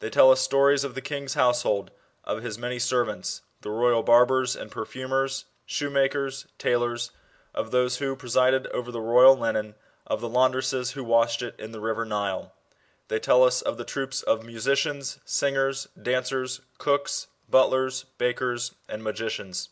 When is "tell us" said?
0.10-0.38, 13.18-13.62